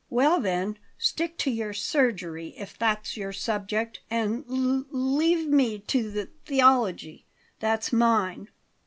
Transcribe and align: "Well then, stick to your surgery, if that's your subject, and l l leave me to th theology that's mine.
"Well 0.09 0.39
then, 0.41 0.79
stick 0.97 1.37
to 1.37 1.51
your 1.51 1.73
surgery, 1.73 2.55
if 2.57 2.75
that's 2.75 3.15
your 3.17 3.31
subject, 3.31 3.99
and 4.09 4.43
l 4.49 4.57
l 4.57 4.85
leave 4.89 5.47
me 5.47 5.77
to 5.77 6.11
th 6.11 6.29
theology 6.43 7.25
that's 7.59 7.93
mine. 7.93 8.47